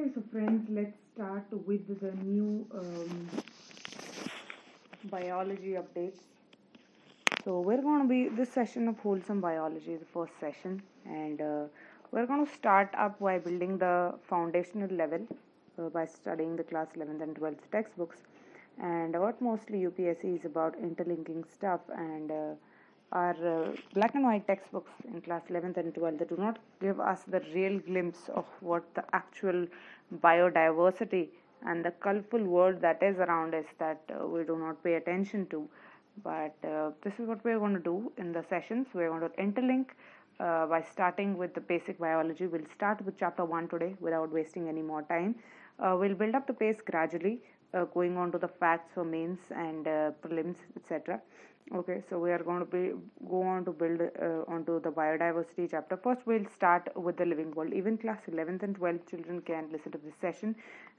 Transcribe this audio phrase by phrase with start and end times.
[0.00, 3.28] Okay, so friends, let's start with the new um,
[5.10, 6.20] biology updates.
[7.44, 11.64] So we're going to be this session of wholesome biology, the first session, and uh,
[12.12, 15.20] we're going to start up by building the foundational level
[15.78, 18.22] uh, by studying the class 11th and 12th textbooks.
[18.82, 22.54] And what mostly UPSC is about interlinking stuff and uh,
[23.12, 27.00] our uh, black and white textbooks in class 11th and 12th they do not give
[27.00, 29.66] us the real glimpse of what the actual
[30.22, 31.28] biodiversity
[31.66, 35.46] and the colorful world that is around us that uh, we do not pay attention
[35.46, 35.68] to.
[36.22, 38.86] But uh, this is what we're going to do in the sessions.
[38.94, 39.86] We're going to interlink
[40.38, 42.46] uh, by starting with the basic biology.
[42.46, 45.34] We'll start with chapter 1 today without wasting any more time.
[45.78, 47.40] Uh, we'll build up the pace gradually
[47.74, 49.84] uh, going on to the facts for mains and
[50.22, 51.20] prelims etc
[51.74, 52.92] okay so we are going to be
[53.28, 55.96] go on to build uh, onto the biodiversity chapter.
[55.96, 57.72] First we'll start with the living world.
[57.72, 60.56] Even class 11th and 12th children can listen to this session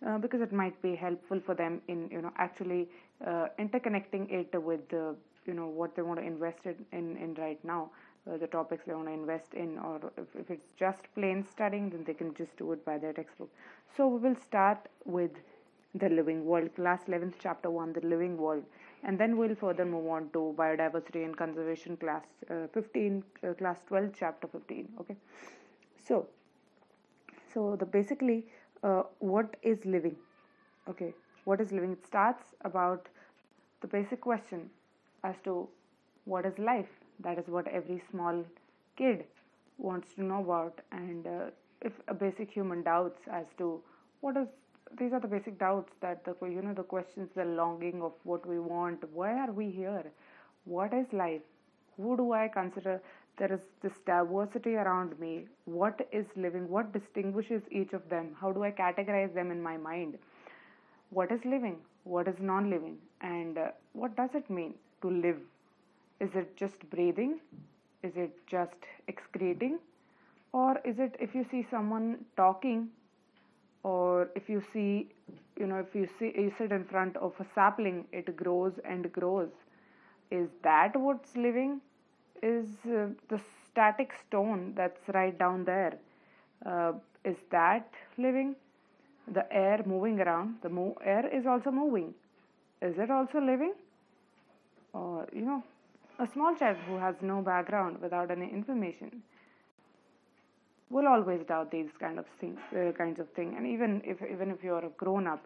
[0.08, 2.88] uh, because it might be helpful for them in you know actually
[3.26, 7.90] uh, interconnecting it with you know what they want to invest in in right now
[8.30, 11.90] uh, the topics they want to invest in or if, if it's just plain studying
[11.90, 13.50] then they can just do it by their textbook.
[13.98, 15.32] So we will start with
[15.96, 18.64] the living world class 11th chapter 1 the living world
[19.04, 23.80] and then we'll further move on to biodiversity and conservation class uh, 15 uh, class
[23.88, 25.16] 12 chapter 15 okay?
[26.08, 26.28] So
[27.54, 28.46] so the basically
[28.84, 30.16] uh, what is living
[30.90, 31.14] okay?
[31.46, 31.94] What is living?
[31.94, 33.08] It starts about
[33.82, 34.70] the basic question
[35.24, 35.68] as to
[36.26, 36.90] what is life?
[37.20, 38.44] That is what every small
[38.96, 39.26] kid
[39.78, 40.82] wants to know about.
[40.92, 41.46] And uh,
[41.82, 43.82] if a basic human doubts as to
[44.22, 44.48] what is
[44.98, 48.46] these are the basic doubts that the you know the questions the longing of what
[48.46, 49.04] we want.
[49.14, 50.04] Why are we here?
[50.66, 51.42] What is life?
[51.98, 53.02] Who do i consider?
[53.38, 55.48] There is this diversity around me.
[55.66, 56.70] What is living?
[56.70, 58.36] What distinguishes each of them?
[58.40, 60.18] How do i categorize them in my mind?
[61.10, 61.78] What is living?
[62.04, 65.40] What is non living and uh, what does it mean to live?
[66.20, 67.40] Is it just breathing?
[68.04, 69.80] Is it just excreting?
[70.54, 72.90] Or is it if you see someone talking
[73.84, 75.10] or if you see
[75.58, 79.12] you know if you see you sit in front of a sapling it grows and
[79.12, 79.50] grows.
[80.32, 81.82] Is that what's living?
[82.42, 85.98] Is uh, the static stone that's right down there
[86.66, 86.94] uh,
[87.24, 88.56] is that living?
[89.28, 92.14] The air moving around the mo- air is also moving.
[92.82, 93.74] Is it also living?
[94.94, 95.64] Or you know
[96.20, 99.24] a small child who has no background without any information
[100.92, 103.56] will always doubt these kind of things, uh, kinds of thing.
[103.58, 105.46] And even if even if you're a grown up,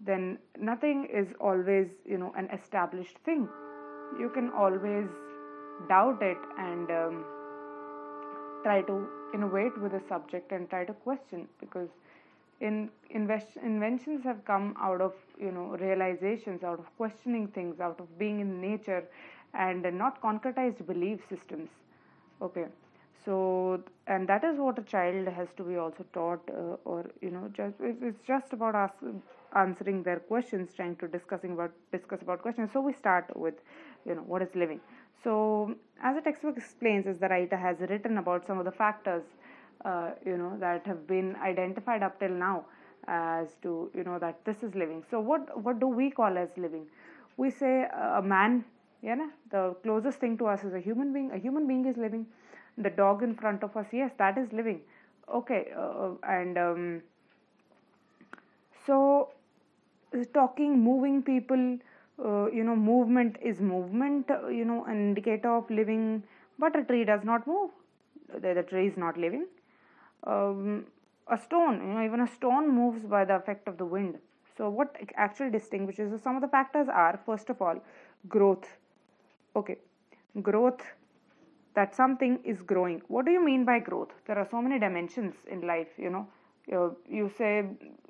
[0.00, 3.48] then nothing is always you know an established thing.
[4.18, 5.08] You can always
[5.88, 7.24] doubt it and um,
[8.62, 11.88] try to innovate with a subject and try to question because
[12.60, 17.98] in invest, inventions have come out of you know realizations out of questioning things out
[18.00, 19.04] of being in nature
[19.54, 21.68] and not concretized belief systems
[22.40, 22.66] okay
[23.24, 27.30] so and that is what a child has to be also taught uh, or you
[27.30, 28.90] know just it's just about us
[29.56, 32.70] answering their questions trying to discussing about discuss about questions.
[32.72, 33.54] So we start with
[34.06, 34.80] you know what is living.
[35.22, 39.22] So as the textbook explains as the writer has written about some of the factors
[39.84, 42.64] uh, you know that have been identified up till now
[43.06, 45.02] as to you know that this is living.
[45.10, 46.86] So what what do we call as living?
[47.36, 48.64] We say a man
[49.02, 51.30] yeah the closest thing to us is a human being.
[51.30, 52.26] A human being is living
[52.78, 54.80] the dog in front of us yes that is living.
[55.32, 57.02] Okay uh, and um,
[58.86, 59.30] so
[60.32, 61.78] talking moving people
[62.24, 66.22] uh, you know movement is movement uh, you know an indicator of living
[66.58, 67.70] but a tree does not move.
[68.40, 69.46] The, the tree is not living.
[70.26, 70.86] Um,
[71.28, 74.18] a stone you know even a stone moves by the effect of the wind.
[74.56, 77.82] So what actually distinguishes so some of the factors are first of all
[78.28, 78.76] growth.
[79.56, 79.78] Okay
[80.42, 80.82] growth
[81.74, 83.02] that something is growing.
[83.08, 84.12] What do you mean by growth?
[84.26, 86.26] There are so many dimensions in life, you know.
[86.66, 87.64] You, say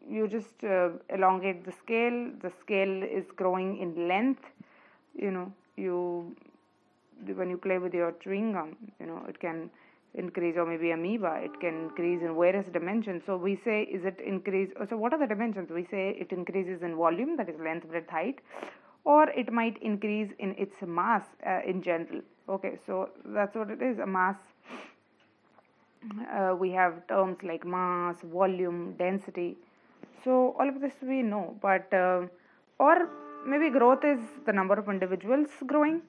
[0.09, 4.45] you just uh, elongate the scale, the scale is growing in length,
[5.15, 5.53] you know.
[5.77, 6.37] You
[7.35, 9.71] when you play with your chewing gum, you know, it can
[10.15, 14.21] increase or maybe amoeba it can increase in various dimensions so we say is it
[14.25, 17.89] increase so what are the dimensions we say it increases in volume that is length
[17.89, 18.39] breadth height
[19.05, 23.83] or it might increase in its mass uh, in general okay so that's what it
[23.83, 24.37] is a mass.
[26.31, 29.57] Uh, we have terms like mass volume density.
[30.23, 32.27] So all of this we know but uh,
[32.79, 33.09] or
[33.47, 36.03] maybe growth is the number of individuals growing.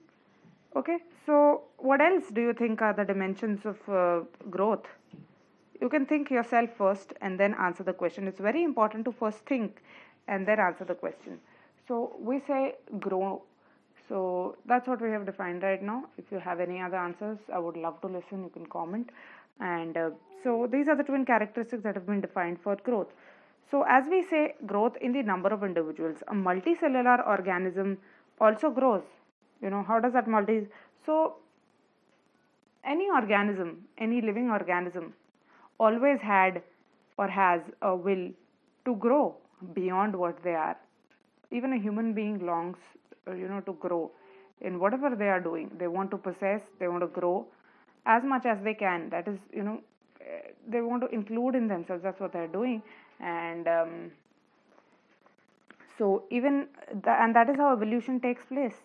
[0.75, 4.85] Okay so what else do you think are the dimensions of uh, growth?
[5.81, 8.27] You can think yourself first and then answer the question.
[8.27, 9.81] It's very important to first think
[10.27, 11.39] and then answer the question.
[11.87, 13.43] So we say grow
[14.07, 16.05] so that's what we have defined right now.
[16.17, 18.43] If you have any other answers i would love to listen.
[18.43, 19.09] You can comment.
[19.59, 20.09] And uh,
[20.43, 23.07] so these are the twin characteristics that have been defined for growth.
[23.71, 26.17] So as we say growth in the number of individuals.
[26.27, 27.97] A multicellular organism
[28.39, 29.03] also grows.
[29.61, 30.67] You know how does that multi
[31.05, 31.37] so
[32.83, 35.13] any organism any living organism
[35.79, 36.61] always had
[37.17, 38.29] or has a will
[38.85, 39.35] to grow
[39.73, 40.77] beyond what they are.
[41.51, 42.77] Even a human being longs
[43.27, 44.11] you know to grow
[44.61, 45.71] in whatever they are doing.
[45.77, 47.47] They want to possess they want to grow
[48.05, 49.09] as much as they can.
[49.09, 49.81] That is you know
[50.21, 52.03] eh, they want to include in themselves.
[52.03, 52.81] That's what they're doing.
[53.19, 54.11] And um,
[55.97, 56.67] so even
[57.03, 58.75] the, and that is how evolution takes place.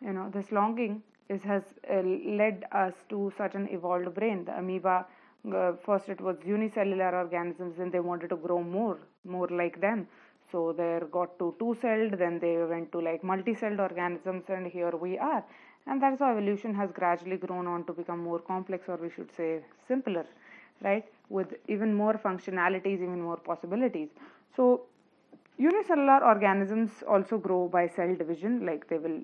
[0.00, 4.44] You know this longing is has uh, led us to such an evolved brain.
[4.44, 5.06] The amoeba
[5.54, 10.06] uh, first it was unicellular organisms and they wanted to grow more more like them
[10.50, 14.94] so they got to two celled then they went to like multi-celled organisms and here
[14.96, 15.44] we are.
[15.88, 19.30] And that's how evolution has gradually grown on to become more complex or we should
[19.36, 20.26] say simpler
[20.82, 21.04] right?
[21.28, 24.08] With even more functionalities even more possibilities.
[24.54, 24.82] So
[25.58, 29.20] unicellular organisms also grow by cell division like they will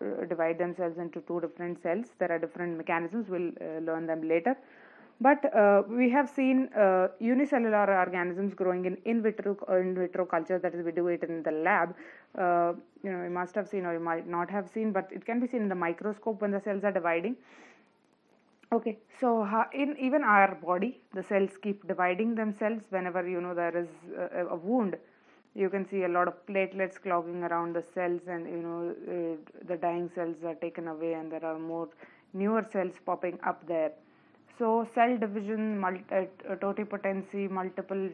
[0.00, 2.06] uh, divide themselves into two different cells.
[2.18, 3.28] There are different mechanisms.
[3.28, 4.56] We'll uh, learn them later
[5.20, 10.58] but uh, we have seen uh, unicellular organisms growing in in vitro in vitro culture
[10.58, 11.94] that is we do it in the lab.
[12.36, 12.72] Uh,
[13.02, 15.40] you know you must have seen or you might not have seen but it can
[15.40, 17.36] be seen in the microscope when the cells are dividing.
[18.72, 23.76] Okay so in even our body the cells keep dividing themselves whenever you know there
[23.76, 23.88] is
[24.18, 24.96] a, a wound.
[25.54, 28.80] You can see a lot of platelets clogging around the cells and you know
[29.14, 29.36] uh,
[29.68, 31.88] the dying cells are taken away and there are more
[32.32, 33.92] newer cells popping up there
[34.58, 38.08] so cell division, multi, uh, totipotency, multiple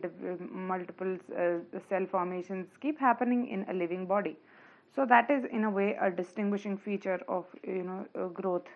[0.50, 4.36] multiple uh, cell formations keep happening in a living body.
[4.94, 8.68] So that is in a way a distinguishing feature of you know uh, growth.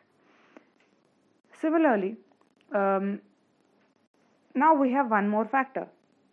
[1.60, 2.16] Similarly,
[2.72, 3.20] um,
[4.54, 5.88] now we have one more factor.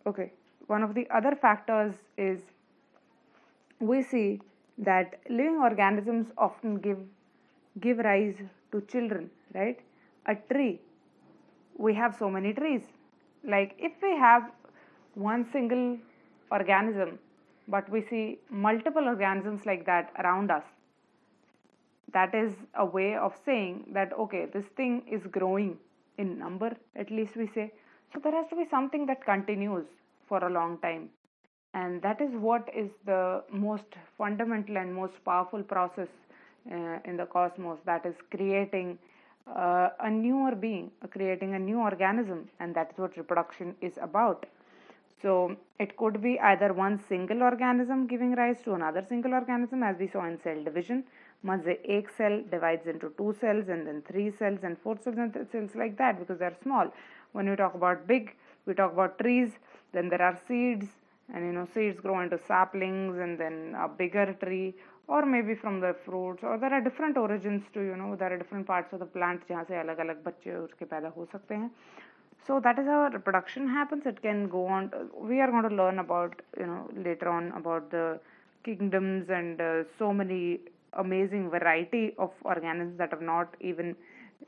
[0.05, 0.31] Okay,
[0.67, 2.41] one of the other factors is
[3.79, 4.41] we see
[4.77, 6.99] that living organisms often give
[7.79, 8.35] give rise
[8.73, 9.29] to children.
[9.53, 9.79] Right,
[10.25, 10.79] a tree
[11.81, 12.81] we have so many trees.
[13.43, 14.51] Like if we have
[15.15, 15.97] one single
[16.51, 17.19] organism,
[17.67, 20.63] but we see multiple organisms like that around us,
[22.13, 25.77] that is a way of saying that okay, this thing is growing
[26.17, 27.71] in number, at least we say.
[28.13, 29.85] So there has to be something that continues
[30.27, 31.09] for a long time.
[31.73, 36.09] And that is what is the most fundamental and most powerful process
[36.69, 38.99] uh, in the cosmos that is creating
[39.47, 43.93] uh, a newer being, uh, creating a new organism, and that is what reproduction is
[44.01, 44.45] about.
[45.21, 49.97] So it could be either one single organism giving rise to another single organism, as
[49.99, 51.03] we saw in cell division.
[51.43, 55.17] Once the egg cell divides into two cells, and then three cells, and four cells,
[55.17, 56.91] and cells like that, because they are small.
[57.33, 58.35] When we talk about big,
[58.65, 59.51] we talk about trees.
[59.91, 60.87] Then there are seeds,
[61.33, 64.75] and you know seeds grow into saplings, and then a bigger tree
[65.10, 68.38] or maybe from the fruits or there are different origins to you know there are
[68.38, 71.70] different parts of the plant जहाँ से अलग अलग बच्चे उसके पैदा हो सकते हैं
[72.46, 74.90] so that is how reproduction happens it can go on
[75.30, 78.18] we are going to learn about you know later on about the
[78.64, 80.60] kingdoms and uh, so many
[81.04, 83.94] amazing variety of organisms that have not even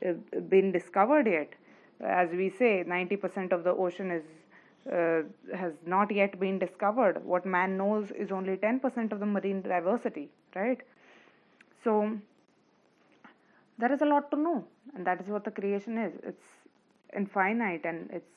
[0.05, 0.13] uh,
[0.53, 1.53] been discovered yet
[2.01, 4.23] as we say 90% of the ocean is
[4.92, 5.22] uh,
[5.54, 7.24] has not yet been discovered.
[7.24, 10.80] What man knows is only 10% of the marine diversity, right?
[11.82, 12.18] So,
[13.78, 14.64] there is a lot to know,
[14.94, 16.12] and that is what the creation is.
[16.22, 16.44] It's
[17.16, 18.30] infinite and it's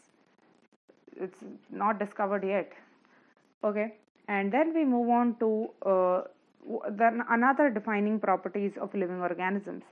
[1.19, 1.39] it's
[1.71, 2.71] not discovered yet.
[3.63, 3.95] Okay,
[4.27, 6.21] and then we move on to uh,
[6.89, 9.83] then another defining properties of living organisms.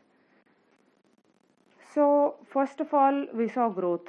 [1.93, 4.07] So, first of all, we saw growth.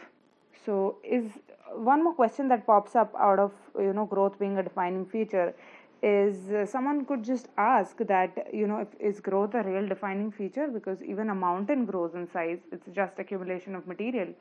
[0.67, 1.39] So, is
[1.75, 5.55] one more question that pops up out of you know growth being a defining feature
[6.03, 10.31] is uh, someone could just ask that you know if is growth a real defining
[10.31, 10.69] feature?
[10.69, 12.59] Because even a mountain grows in size.
[12.73, 14.35] It's just accumulation of material.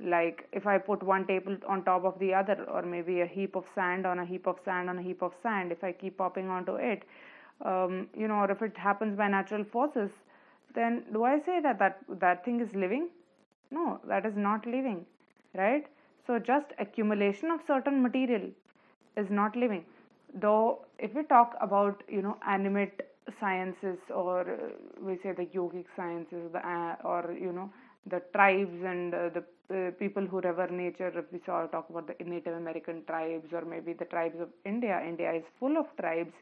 [0.00, 3.54] Like if i put one table on top of the other or maybe a heap
[3.56, 6.16] of sand on a heap of sand on a heap of sand if i keep
[6.18, 7.04] popping onto it
[7.64, 10.10] um, you know or if it happens by natural forces
[10.74, 13.08] then do i say that that that thing is living?
[13.70, 15.06] No that is not living
[15.54, 15.86] right?
[16.26, 18.50] So just accumulation of certain material
[19.16, 19.84] is not living.
[20.34, 23.02] Though if we talk about you know animate
[23.38, 24.68] sciences or uh,
[25.00, 27.70] we say the yogic sciences the uh, or you know
[28.06, 29.44] the tribes and uh, the
[29.74, 30.40] uh, people who
[30.70, 34.48] nature if we saw talk about the native american tribes or maybe the tribes of
[34.64, 36.32] india india is full of tribes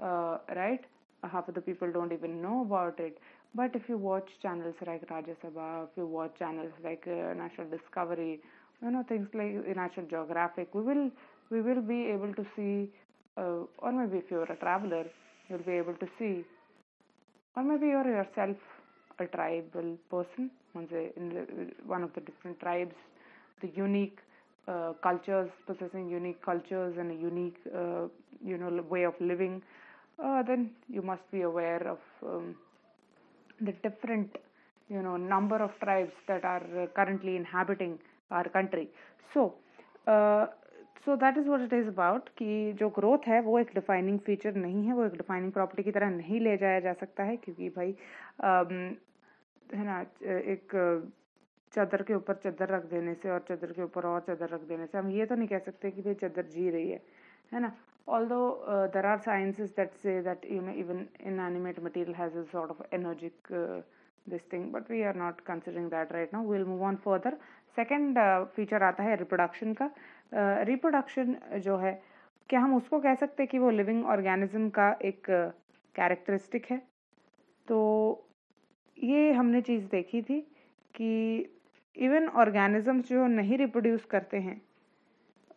[0.00, 0.84] uh, right?
[1.28, 3.18] Half of the people don't even know about it
[3.54, 7.68] but if you watch channels like Rajya Sabha, if you watch channels like uh, National
[7.70, 8.40] Discovery,
[8.82, 11.10] you know things like National Geographic, we will
[11.50, 12.90] we will be able to see,
[13.36, 15.04] uh, or maybe if you're a traveler,
[15.48, 16.44] you'll be able to see,
[17.56, 18.56] or maybe you're yourself
[19.18, 20.50] a tribal person,
[21.86, 22.94] one of the different tribes,
[23.62, 24.18] the unique
[24.68, 28.06] uh, cultures, possessing unique cultures and a unique, uh,
[28.44, 29.62] you know, way of living,
[30.22, 32.54] uh, then you must be aware of um,
[33.60, 34.36] the different,
[34.90, 37.98] you know, number of tribes that are uh, currently inhabiting
[38.30, 38.88] our country.
[39.34, 39.54] So,
[40.06, 40.46] uh,
[41.04, 44.54] so that is what it is about कि जो growth है वो एक defining feature
[44.54, 47.68] नहीं है वो एक defining property की तरह नहीं ले जाया जा सकता है क्योंकि
[47.76, 47.94] भाई
[49.74, 50.00] है ना
[50.54, 50.74] एक
[51.72, 54.86] चादर के ऊपर चादर रख देने से और चादर के ऊपर और चादर रख देने
[54.86, 57.00] से हम ये तो नहीं कह सकते कि भाई चादर जी रही है
[57.52, 57.72] है ना
[58.08, 62.44] although uh, there are sciences that say that you know even inanimate material has a
[62.50, 63.80] sort of energetic uh,
[64.26, 67.32] this thing but we are not considering that right now we'll move on further
[67.76, 69.74] second uh, feature आता है reproduction
[70.70, 71.92] reproduction uh, जो है
[72.48, 76.80] क्या हम उसको कह सकते हैं कि वो लिविंग ऑर्गेनिज्म का एक uh, है
[77.68, 77.78] तो
[78.98, 80.40] ये हमने चीज़ देखी थी
[80.94, 81.10] कि
[81.96, 84.60] इवन ऑर्गेनिजम्स जो नहीं रिप्रोड्यूस करते हैं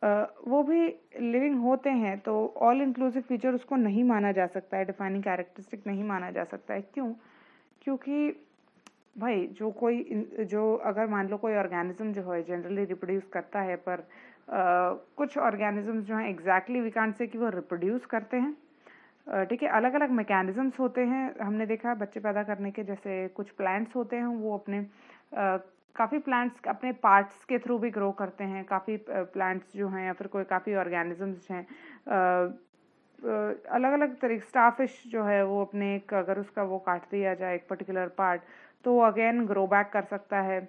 [0.02, 0.88] वो भी
[1.22, 5.88] लिविंग होते हैं तो ऑल इंक्लूसिव फीचर उसको नहीं माना जा सकता है डिफाइनिंग कैरेक्टरिस्टिक
[5.88, 7.14] नहीं माना जा सकता है। क्यों?
[7.82, 8.30] क्योंकि
[9.18, 10.04] भाई जो कोई
[10.50, 14.08] जो अगर मान लो कोई ऑर्गेनिज्म जो है जनरली रिप्रोड्यूस करता है पर
[14.50, 19.64] आ, कुछ ऑर्गेनिजम्स जो हैं एग्जैक्टली वी कांट से कि वो रिप्रोड्यूस करते हैं। ठीक
[19.64, 23.96] है अलग अलग मैकेनिज्म्स होते हैं। हमने देखा बच्चे पैदा करने के जैसे कुछ प्लांट्स
[23.96, 24.80] होते हैं वो अपने
[25.96, 30.14] काफ़ी प्लांट्स अपने पार्ट्स के थ्रू भी ग्रो करते हैं, काफ़ी प्लांट्स जो हैं या
[30.14, 31.66] फिर कोई काफ़ी ऑर्गेनिजम्स हैं
[33.20, 37.56] अलग अलग तरीके स्टाफिश जो है वो अपने एक, अगर उसका वो काट दिया जाए
[37.56, 38.42] एक पर्टिकुलर पार्ट
[38.86, 40.60] तो वो अगेन ग्रो बैक कर सकता है।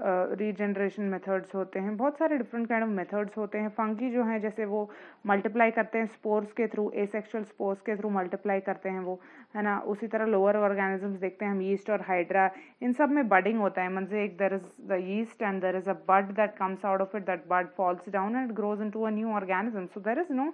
[0.00, 4.40] रीजनरेशन मेथड्स होते हैं। बहुत सारे डिफरेंट काइंड ऑफ़ मेथड्स होते हैं। फंकी जो हैं
[4.40, 4.80] जैसे वो
[5.26, 9.20] मल्टीप्लाई करते हैं स्पोर्स के थ्रू एसेक्सुअल स्पोर्स के थ्रू मल्टीप्लाई करते हैं वो
[9.56, 9.78] है ना?
[9.94, 12.50] उसी तरह लोअर ऑर्गेनिजम्स देखते हैं हम ईस्ट और हाइड्रा
[12.82, 15.76] इन सब में बडिंग होता है। मन से एक there is the yeast and there
[15.76, 19.02] is a bud that comes out of it that bud falls down and grows into
[19.02, 20.52] a new organism so there is no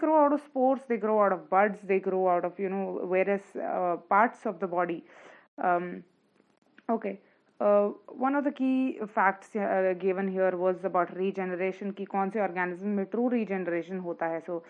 [0.00, 2.80] grow out of spores they grow out of buds they grow out of you know
[3.12, 4.96] various uh, parts of the body.
[5.68, 5.86] Um,
[6.88, 7.12] okay.
[7.60, 9.52] One of the key facts
[10.00, 14.40] given here was about regeneration की कौन से organism में true regeneration होता है?
[14.42, 14.60] So,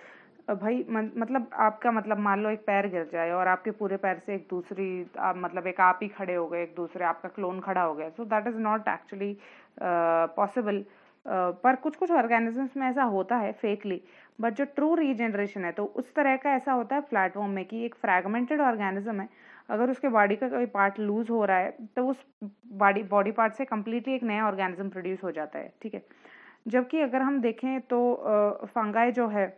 [0.50, 4.34] भाई मतलब आपका मतलब मान लो एक पैर गिर जाए और आपके पूरे पैर से
[4.34, 4.86] एक दूसरी
[5.18, 8.08] आप मतलब एक आप ही खड़े हो गए एक दूसरे आपका क्लोन खड़ा हो गया।
[8.08, 9.36] So that is not actually
[10.36, 10.84] possible
[11.26, 14.00] पर कुछ कुछ ऑर्गेनिजम्स में ऐसा होता है फेकली
[14.40, 17.84] बट जो ट्रू रीजनरेशन है तो उस तरह का ऐसा होता है प्लेटफॉर्म में कि
[17.84, 19.28] एक फ्रैगमेंटेड ऑर्गेनिज्म है
[19.70, 22.24] अगर उसके बॉडी का कोई पार्ट लूज हो रहा है तो उस
[22.74, 26.02] बॉडी बॉडी पार्ट से कम्प्लीटली एक नया ऑर्गेनिज्म प्रोड्यूस हो जाता है, ठीक है?
[26.68, 27.98] जबकि अगर हम देखें तो
[28.66, 29.48] फंगाई जो है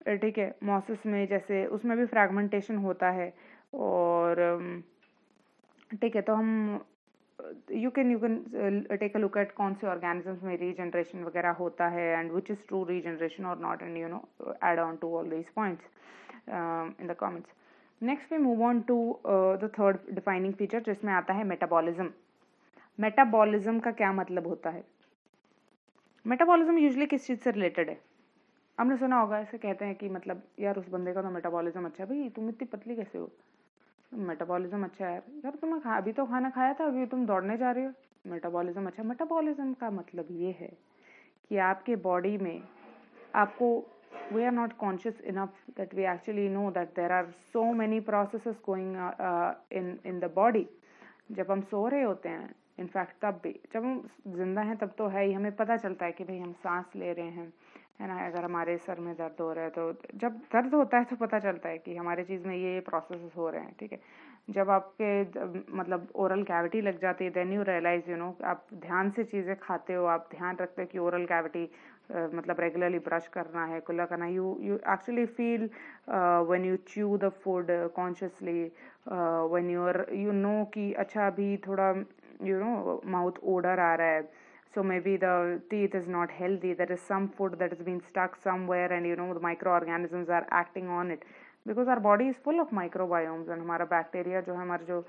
[0.00, 3.32] ठीक है मॉसिस में जैसे उसमें भी फ्रैगमेंटेशन होता है
[3.74, 4.42] और
[6.00, 6.80] ठीक है तो हम
[7.72, 11.88] you can you can take a look at कौन से ऑर्गेनिजम्स में रीजनरेशन वगैरह होता
[11.88, 14.24] है and which is true regeneration और not and you know
[14.64, 15.84] add on to all these points
[17.00, 17.50] in the comments
[18.02, 22.10] next we move on to the third defining feature जिसमें आता है मेटाबॉलिज्म
[22.98, 24.84] मेटाबॉलिज्म का क्या मतलब होता है?
[26.26, 27.98] मेटाबॉलिज्म यूजली किस चीज़ से रिलेटेड है?
[28.78, 32.02] हमने सुना होगा ऐसे कहते हैं कि मतलब यार उस बंदे का तो मेटाबॉलिज्म अच्छा
[32.04, 33.30] है, भाई, तुम इतनी पतली कैसे हो?
[34.12, 37.70] मेटाबॉलिज्म अच्छा है, यार तुमने खा, अभी तो खाना खाया था, अभी तुम दौड़ने जा
[37.70, 37.92] रहे हो?
[38.26, 40.72] मेटाबॉलिज्म अच्छा मेटाबॉलिज्म का मतलब ये है
[41.48, 42.62] कि आपके बॉडी में
[43.34, 43.68] आपको
[44.32, 48.56] we are not conscious enough that we actually know that there are so many processes
[48.64, 50.66] going uh, uh, in in the body.
[51.32, 55.06] जब हम सो रहे होते हैं इनफैक्ट तब भी जब हम ज़िंदा हैं तब तो
[55.08, 57.52] है ही हमें पता चलता है कि भाई हम सांस ले रहे हैं
[58.00, 58.26] है ना?
[58.26, 59.92] अगर हमारे सर में दर्द हो रहा है तो
[60.22, 63.36] जब दर्द होता है तो पता चलता है कि हमारे चीज़ में ये ये प्रोसेस
[63.36, 64.00] हो रहे हैं ठीक है?
[64.50, 65.08] जब आपके
[65.76, 69.54] मतलब ओरल कैविटी लग जाती है then you realise you know आप ध्यान से चीज़ें
[69.62, 71.64] खाते हो आप ध्यान रखते हो कि ओरल कैविटी
[72.10, 75.68] मतलब रेगुलरली ब्रश करना है कुल्ला करना you you actually feel
[76.48, 78.62] when you chew the food consciously
[79.08, 81.88] when you are you know कि अच्छा अभी थोड़ा
[82.44, 84.22] यू नो माउथ ओडर आ रहा है।
[84.74, 87.82] So may so maybe the teeth is not healthy, there is some food that has
[87.84, 91.22] been stuck somewhere and, you know, the microorganisms are acting on it.
[91.68, 95.00] Because our body is full of microbiomes and हमारा bacteria जो है, हमारे जो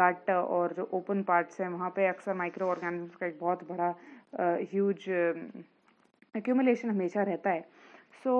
[0.00, 3.94] गट और जो open parts हैं, वहाँ पे अक्सर माइक्रो ऑर्गेनिज्म का एक बहुत बड़ा
[4.72, 5.04] ह्यूज
[6.36, 7.60] एक्यूमलेशन हमेशा रहता है।
[8.24, 8.34] So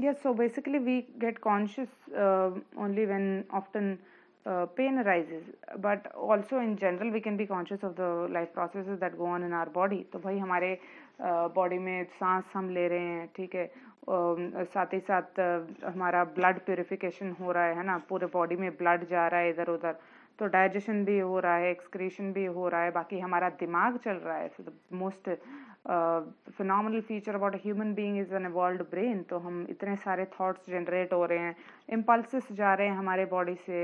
[0.00, 1.88] yes so basically we get conscious
[2.78, 3.96] only when often
[4.76, 9.16] pain rises but also in general we can be conscious of the life process that
[9.16, 10.78] go on in our body तो भाई हमारे
[11.20, 13.70] body uh, में सांस हम ले रहे हैं ठीक है?
[14.08, 17.96] Uh, साथ ही साथ uh, हमारा ब्लड प्योरिफिकेशन हो रहा है है ना?
[18.08, 19.96] पूरे बॉडी में ब्लड जा रहा है इधर उधर।
[20.38, 24.16] तो डाइजेशन भी हो रहा है एक्सक्रीशन भी हो रहा है बाकी हमारा दिमाग चल
[24.26, 24.50] रहा है
[24.92, 25.28] most
[25.88, 31.12] final feature about human being is an world brain तो हम इतने सारे थॉट्स जनरेट
[31.12, 31.56] हो रहे हैं
[31.88, 33.80] इम्पल्सिस जा रहे हैं हमारे बॉडी से,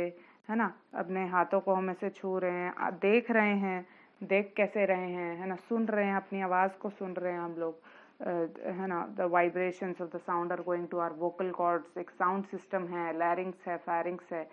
[0.48, 0.72] है ना?
[0.94, 3.86] अपने हाथों को हम ऐसे छू रहे हैं देख रहे हैं,
[4.20, 5.56] देख कैसे रहे हैं, है ना?
[5.68, 7.74] सुन रहे हैं, अपनी आवाज़ को सुन रहे हैं हम लोग
[8.22, 9.00] है ना?
[9.16, 13.12] The vibrations of the sound are going to our vocal cords एक साउंड सिस्टम है
[13.18, 14.44] लैरिंग्स है फायरिंग्स है,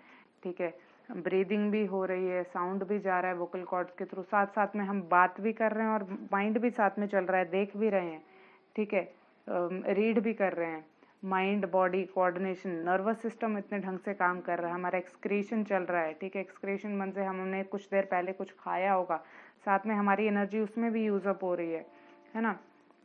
[0.42, 0.74] ठीक है?
[1.10, 4.46] ब्रीदिंग भी हो रही है साउंड भी जा रहा है वोकल कॉर्ड्स के थ्रू साथ
[4.46, 7.38] साथ में हम बात भी कर रहे हैं और माइंड भी साथ में चल रहा
[7.38, 8.22] है, देख भी रहे हैं,
[8.76, 9.02] ठीक है?
[9.46, 10.84] रीड भी कर रहे हैं।
[11.24, 15.82] Mind body coordination nervous system इतने ढंग से काम कर रहा है। हमारा एक्सक्रीशन चल
[15.82, 16.42] रहा है, ठीक है?
[16.42, 19.16] एक्सक्रीशन मन से हमने कुछ देर पहले कुछ खाया होगा।
[19.64, 21.86] साथ में हमारी एनर्जी उसमें भी यूज़ अप हो रही है
[22.34, 22.58] है ना?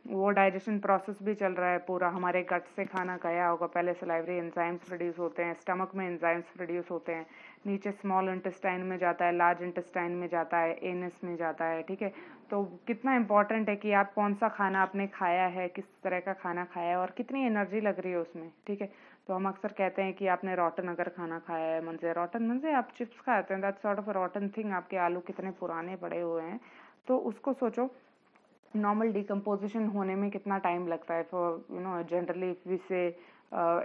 [0.08, 3.94] वो डाइजेशन प्रोसेस भी चल रहा है पूरा। हमारे गट से खाना गया होगा। पहले
[3.94, 7.26] सलाइवरी एंजाइम्स प्रोड्यूस होते हैं स्टमक में एंजाइम्स प्रोड्यूस होते हैं।
[7.68, 11.82] नीचे स्मॉल इंटेस्टाइन में जाता है लार्ज इंटेस्टाइन में जाता है एनएस में जाता है,
[11.84, 12.14] ठीक है?
[12.50, 16.34] तो कितना इंपॉर्टेंट है कि आप कौन सा खाना आपने खाया है, किस तरह का
[16.34, 18.90] खाना खाया है और कितनी एनर्जी लग रही है उसमें, ठीक है?
[19.28, 22.74] तो हम अक्सर कहते हैं कि आपने रॉटन अगर खाना खाया है से रॉटन से
[22.74, 26.44] आप चिप्स खाते हैं that sort of rotten thing आपके आलू कितने पुराने पड़े हुए
[26.44, 26.60] हैं।
[27.08, 27.90] तो उसको सोचो
[28.76, 31.24] नॉर्मल डिकम्पोजिशन होने में कितना टाइम लगता है?
[31.24, 33.06] फॉर यू नो जनरली से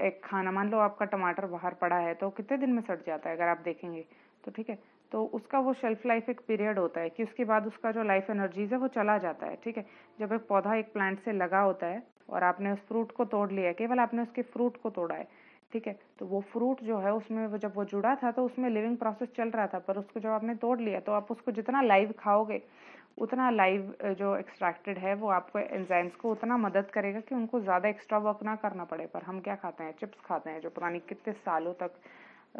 [0.06, 3.30] एक खाना, मान लो आपका टमाटर बाहर पड़ा है तो कितने दिन में सड़ जाता
[3.30, 4.04] है अगर आप देखेंगे?
[4.44, 4.78] तो ठीक है।
[5.12, 8.30] तो उसका वो शेल्फ लाइफ एक पीरियड होता है कि उसके बाद उसका जो लाइफ
[8.30, 9.84] एनर्जीज है वो चला जाता है, ठीक है?
[10.20, 13.50] जब एक पौधा एक प्लांट से लगा होता है और आपने उस फ्रूट को तोड़
[13.52, 15.26] लिया केवल आपने उसके फ्रूट को तोड़ा है,
[15.72, 15.98] ठीक है?
[16.18, 19.28] तो वो फ्रूट जो है उसमें वो जब वो जुड़ा था तो उसमें लिविंग प्रोसेस
[19.36, 22.62] चल रहा था, पर उसको जब आपने तोड़ लिया तो आप उसको जितना लाइव खाओगे
[23.18, 27.88] उतना लाइव जो एक्सट्रैक्टेड है, वो आपको एंजाइम्स को उतना मदद करेगा कि उनको ज़्यादा
[27.88, 29.94] एक्स्ट्रा वर्क ना करना पड़े। पर हम क्या खाते हैं?
[30.00, 32.00] चिप्स खाते हैं, जो पुरानी कितने सालों तक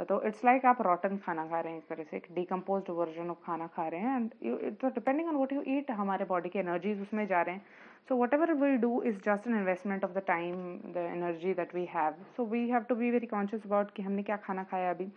[0.09, 3.31] तो इट्स लाइक आप रॉटन खाना खा रहे हैं, एक तरह से, एक डिकम्पोज वर्जन
[3.31, 6.59] ऑफ़ खाना खा रहे हैं एंड तो depending on what you eat हमारे बॉडी के
[6.59, 7.65] एनर्जीज उसमें जा रहे हैं।
[8.09, 10.55] So whatever we do is just an investment of the time
[10.95, 14.23] the energy that we have so we have to be very conscious about कि हमने
[14.23, 15.11] क्या खाना खाया अभी।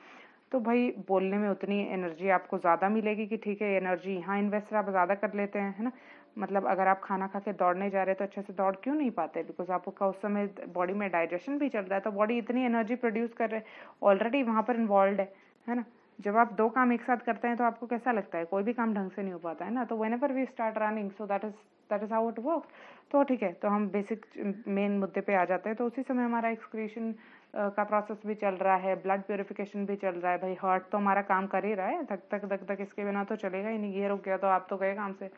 [0.51, 4.73] तो भाई बोलने में उतनी एनर्जी आपको ज़्यादा मिलेगी कि ठीक है, एनर्जी यहाँ इन्वेस्ट
[4.73, 5.91] आप ज़्यादा कर लेते हैं, है ना?
[6.37, 8.95] मतलब अगर आप खाना खा के दौड़ने जा रहे हैं तो अच्छे से दौड़ क्यों
[8.95, 9.43] नहीं पाते?
[9.43, 12.95] बिकॉज़ आपका उस समय बॉडी में डाइजेशन भी चल रहा है तो बॉडी इतनी एनर्जी
[12.95, 13.61] प्रोड्यूस कर रहे
[14.03, 15.31] ऑलरेडी वहाँ पर इन्वॉल्व है
[15.67, 15.83] है ना?
[16.19, 18.45] जब आप दो काम एक साथ करते हैं तो आपको कैसा लगता है?
[18.45, 19.83] कोई भी काम ढंग से नहीं हो पाता, है ना?
[19.85, 21.53] तो whenever we start running so that is
[21.89, 22.67] that is how it work
[23.11, 24.25] तो ठीक है तो हम बेसिक
[24.67, 27.13] मेन मुद्दे पे आ जाते हैं। तो उसी समय हमारा एक्सक्रीशन
[27.55, 30.97] का प्रोसेस भी चल रहा है ब्लड प्योरिफिकेशन भी चल रहा है। भाई हार्ट तो
[30.97, 33.77] हमारा काम कर ही रहा है। धक धक धक धक, इसके बिना तो चलेगा ही
[33.77, 35.29] नहीं। ये रुक गया तो आप तो गए काम से।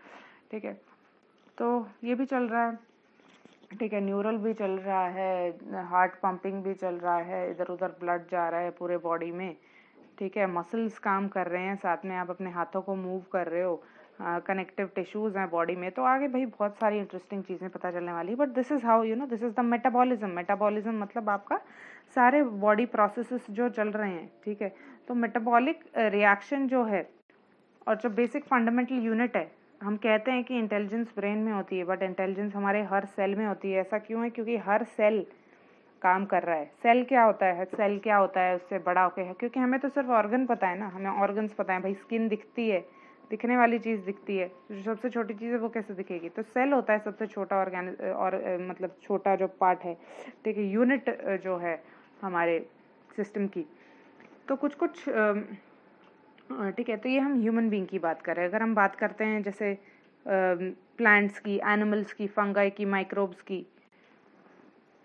[0.51, 0.73] ठीक है?
[1.57, 2.75] तो ये भी चल रहा है।
[3.79, 7.95] ठीक है न्यूरल भी चल रहा है हार्ट पंपिंग भी चल रहा है। इधर उधर
[7.99, 9.55] ब्लड जा रहा है पूरे बॉडी में।
[10.19, 13.47] ठीक है मसल्स काम कर रहे हैं। साथ में आप अपने हाथों को मूव कर
[13.47, 13.81] रहे हो।
[14.21, 18.31] कनेक्टिव टिश्यूज़ हैं बॉडी में तो आगे भाई बहुत सारी इंटरेस्टिंग चीज़ें पता चलने वाली
[18.31, 21.57] है but this is how you know this is the metabolism metabolism मतलब आपका
[22.15, 24.73] सारे बॉडी प्रोसेसेस जो चल रहे हैं, ठीक है?
[25.07, 27.07] तो मेटाबॉलिक रिएक्शन जो है,
[27.87, 29.51] और जो बेसिक फंडामेंटल यूनिट है,
[29.81, 33.45] हम कहते हैं कि इंटेलिजेंस ब्रेन में होती है बट इंटेलिजेंस हमारे हर सेल में
[33.45, 34.29] होती है। ऐसा क्यों है?
[34.29, 35.25] क्योंकि हर सेल
[36.01, 37.65] काम कर रहा है। सेल क्या होता है?
[37.65, 38.55] सेल क्या होता है?
[38.55, 41.73] उससे बड़ा होके है। क्योंकि हमें तो सिर्फ़ ऑर्गन पता है ना, हमें ऑर्गन्स पता
[41.73, 42.85] है। भाई स्किन दिखती है।
[43.29, 46.29] दिखने वाली चीज़ दिखती है। जो सबसे छोटी चीज़ है, वो कैसे दिखेगी?
[46.29, 49.93] तो सेल होता है सबसे छोटा ऑर्गेनिक और मतलब छोटा जो पार्ट है।
[50.45, 51.09] ठीक है यूनिट
[51.43, 51.81] जो है
[52.21, 52.59] हमारे
[53.15, 53.65] सिस्टम की।
[54.47, 55.03] तो कुछ कुछ
[56.75, 58.95] ठीक है तो ये हम ह्यूमन बींग की बात कर रहे हैं। अगर हम बात
[58.95, 59.77] करते हैं जैसे
[60.25, 63.65] प्लांट्स की एनिमल्स की फंगाई की माइक्रोब्स की,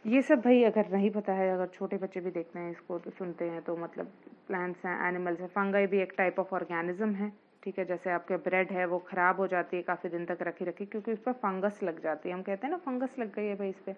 [0.04, 3.11] ये सब भाई अगर नहीं पता है, अगर छोटे बच्चे भी देखते हैं इसको तो
[3.11, 4.12] सुनते हैं तो मतलब
[4.48, 7.32] प्लांट्स हैं एनिमल्स हैं फंगाई भी एक टाइप ऑफ़ ऑर्गेनिज्म है।
[7.62, 10.64] ठीक है, जैसे आपके ब्रेड है, वो ख़राब हो जाती है काफ़ी दिन तक रखी
[10.64, 13.46] रखी, क्योंकि उस पर फंगस लग जाती है। हम कहते हैं ना फंगस लग गई
[13.46, 13.96] है भाई इस पर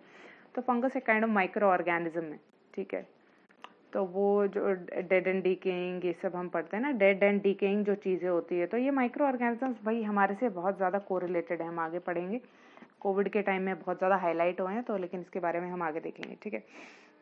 [0.55, 2.41] तो फंगस एक काइंड ऑफ़ माइक्रो ऑर्गेनिज्म है,
[2.75, 3.07] ठीक है।
[3.93, 4.73] तो वो जो
[5.03, 8.59] डेड एंड डीकेइंग ये सब हम पढ़ते हैं ना डेड एंड डीकेइंग जो चीज़ें होती
[8.59, 12.41] है तो ये माइक्रो ऑर्गेनिजम्स भाई हमारे से बहुत ज़्यादा कोरिलेटेड है, हम आगे पढ़ेंगे।
[13.01, 15.83] कोविड के टाइम में बहुत ज़्यादा हाईलाइट हुए हैं तो लेकिन इसके बारे में हम
[15.83, 16.63] आगे देखेंगे, ठीक है।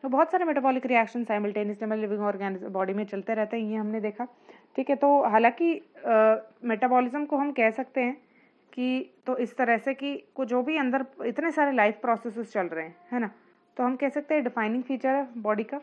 [0.03, 3.75] तो बहुत सारे मेटाबॉलिक रिएक्शन साइमल्टेनियसली में लिविंग ऑर्गेनिज्म बॉडी में चलते रहते हैं, ये
[3.75, 4.25] हमने देखा।
[4.75, 5.69] ठीक है तो हालाँकि
[6.63, 8.15] मेटाबॉलिज्म को हम कह सकते हैं
[8.73, 12.67] कि तो इस तरह से कि, को जो भी अंदर इतने सारे लाइफ प्रोसेसेस चल
[12.67, 13.29] रहे हैं, है ना?
[13.77, 15.77] तो हम कह सकते हैं डिफाइनिंग फीचर है बॉडी का।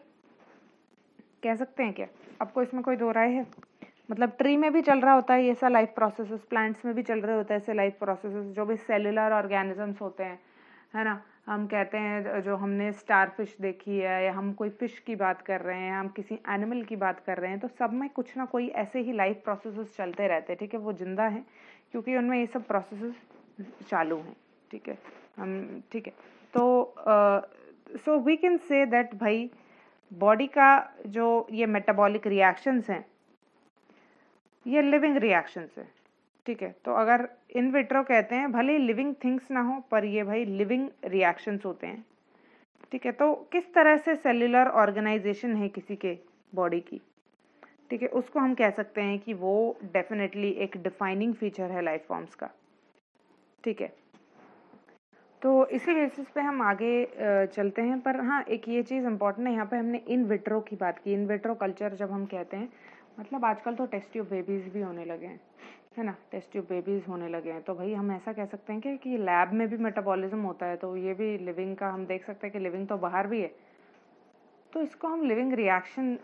[1.42, 2.06] कह सकते हैं क्या?
[2.42, 3.46] आपको इसमें कोई दो राय है?
[4.10, 7.02] मतलब ट्री में भी चल रहा होता है ये ऐसा लाइफ प्रोसेसेस प्लांट्स में भी
[7.02, 10.38] चल रहे होते हैं ऐसे लाइफ प्रोसेसेस जो भी सेलुलर ऑर्गेनिजम्स होते हैं,
[10.94, 11.20] है ना?
[11.46, 15.40] हम कहते हैं, जो हमने स्टार फ़िश देखी है, या हम कोई फ़िश की बात
[15.42, 18.36] कर रहे हैं, हम किसी एनिमल की बात कर रहे हैं तो सब में कुछ
[18.36, 20.80] ना कोई ऐसे ही लाइफ प्रोसेसेस चलते रहते हैं, ठीक है?
[20.80, 21.44] वो ज़िंदा है,
[21.92, 24.36] क्योंकि उनमें ये सब प्रोसेसेस चालू हैं,
[24.70, 24.98] ठीक है?
[25.36, 26.12] हम, ठीक है?
[26.54, 26.94] तो
[27.96, 29.50] so we can say that भाई
[30.12, 30.68] बॉडी का
[31.06, 33.04] जो ये मेटाबॉलिक रिएक्शंस हैं,
[34.66, 35.88] ये लिविंग रिएक्शंस है
[36.46, 40.22] ठीक है तो अगर इन विट्रो कहते हैं, भले लिविंग थिंग्स ना हो, पर ये
[40.24, 42.04] भाई लिविंग रिएक्शंस होते हैं।
[42.92, 46.16] ठीक है तो किस तरह से सेल्युलर ऑर्गेनाइजेशन है किसी के
[46.52, 47.00] बॉडी की?
[47.90, 52.04] ठीक है, उसको हम कह सकते हैं कि वो डेफिनेटली एक डिफाइनिंग फीचर है लाइफ
[52.08, 52.50] फॉर्म्स का।
[53.64, 53.92] ठीक है
[55.42, 59.52] तो इसी बेसिस पे हम आगे चलते हैं, पर हाँ एक ये चीज़ इंपॉर्टेंट है,
[59.54, 62.68] यहाँ पे हमने इन विट्रो की बात की। इन विट्रो कल्चर जब हम कहते हैं
[63.18, 65.40] मतलब आजकल तो टेस्ट ट्यूब बेबीज़ भी होने लगे हैं।
[65.92, 68.82] है ना टेस्ट ट्यूब बेबीज़ होने लगे हैं। तो भाई हम ऐसा कह सकते हैं
[68.82, 72.26] कि, कि लैब में भी मेटाबॉलिज्म होता है तो ये भी लिविंग का हम देख
[72.26, 73.50] सकते हैं कि लिविंग तो बाहर भी है।
[74.72, 76.16] तो इसको हम लिविंग रिएक्शन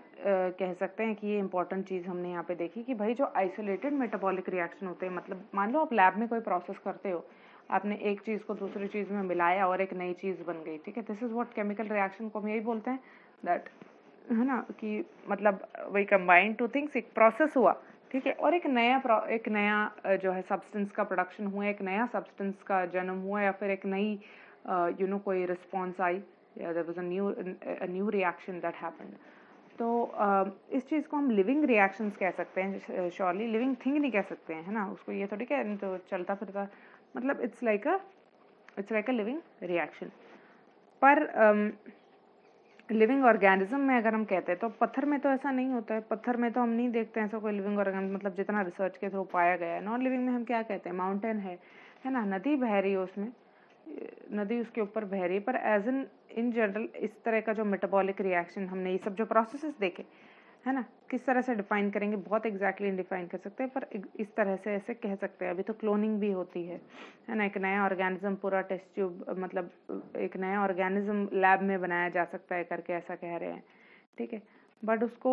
[0.59, 3.93] कह सकते हैं कि ये इंपॉर्टेंट चीज़ हमने यहाँ पे देखी कि भाई जो आइसोलेटेड
[3.95, 7.25] मेटाबॉलिक रिएक्शन होते हैं मतलब मान लो आप लैब में कोई प्रोसेस करते हो
[7.71, 10.97] आपने एक चीज़ को दूसरी चीज़ में मिलाया और एक नई चीज़ बन गई ठीक
[10.97, 11.03] है?
[11.03, 13.01] This is what chemical reaction को हम यही बोलते हैं
[13.45, 13.69] दैट
[14.31, 17.73] है ना कि मतलब वही कंबाइंड टू थिंग्स एक प्रोसेस हुआ
[18.17, 22.07] ठीक है और एक नया एक नया जो है सब्सटेंस का प्रोडक्शन हुआ एक नया
[22.07, 24.21] सब्सटेंस का जन्म हुआ या फिर एक नई
[25.01, 26.15] यू नो कोई response I
[26.59, 27.35] there was new
[27.91, 29.13] new reaction that happened
[29.79, 29.89] तो
[30.23, 34.23] uh, इस चीज़ को हम लिविंग रिएक्शंस कह सकते हैं श्योरली लिविंग थिंग नहीं कह
[34.23, 34.87] सकते हैं है ना?
[34.87, 36.69] उसको ये थोड़ी कह तो चलता फिरता
[37.17, 37.99] मतलब it's like a
[38.79, 40.11] it's like a living reaction
[41.03, 41.93] पर um,
[42.91, 46.01] लिविंग ऑर्गेनिज्म में अगर हम कहते हैं तो पत्थर में तो ऐसा नहीं होता है।
[46.11, 49.09] पत्थर में तो हम नहीं देखते हैं, ऐसा कोई लिविंग ऑर्गेनिज्म मतलब जितना रिसर्च के
[49.09, 50.97] थ्रू पाया गया है। नॉन लिविंग में हम क्या कहते हैं?
[50.97, 51.59] माउंटेन है
[52.05, 52.25] है ना?
[52.27, 53.33] नदी बह रही है उसमें।
[54.35, 57.65] नदी उसके ऊपर बह रही है। पर एज इन इन जनरल इस तरह का जो
[57.65, 60.05] मेटाबॉलिक रिएक्शन हमने ये सब जो प्रोसेसेस देखे
[60.67, 60.85] है ना?
[61.11, 62.17] किस तरह से डिफाइन करेंगे?
[62.19, 63.87] बहुत एग्जैक्टली exactly डिफाइन कर सकते हैं, पर
[64.21, 66.81] इस तरह से ऐसे कह सकते हैं। अभी तो क्लोनिंग भी होती है
[67.29, 67.45] है ना?
[67.45, 69.71] एक नया ऑर्गेनिज्म पूरा टेस्ट ट्यूब मतलब
[70.19, 73.63] एक नया ऑर्गेनिज्म लैब में बनाया जा सकता है करके ऐसा कह रहे हैं,
[74.19, 74.43] ठीक है?
[74.83, 75.33] बट उसको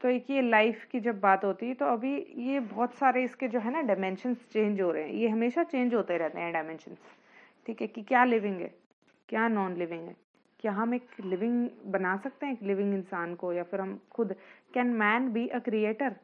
[0.00, 3.48] तो एक ये लाइफ की जब बात होती है तो अभी ये बहुत सारे इसके
[3.48, 6.98] जो है ना डायमेंशंस चेंज हो रहे हैं। ये हमेशा चेंज होते रहते हैं डायमेंशंस
[7.66, 7.86] ठीक है?
[7.86, 8.70] कि क्या लिविंग है,
[9.28, 10.14] क्या नॉन लिविंग है।
[10.64, 14.34] क्या हम एक लिविंग बना सकते हैं, एक लिविंग इंसान को, या फिर हम खुद
[14.74, 16.14] can man be a creator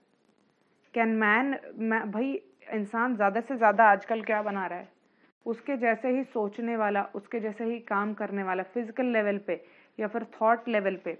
[0.94, 1.52] can man
[2.10, 2.32] भाई,
[2.72, 4.88] इंसान ज़्यादा से ज़्यादा आजकल क्या बना रहा है?
[5.46, 9.60] उसके जैसे ही सोचने वाला, उसके जैसे ही काम करने वाला फ़िज़िकल लेवल पे,
[9.98, 11.12] या फिर थॉट लेवल पे,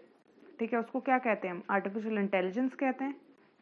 [0.61, 1.63] ठीक है, उसको क्या कहते हैं हम?
[1.71, 3.15] आर्टिफिशियल इंटेलिजेंस कहते हैं,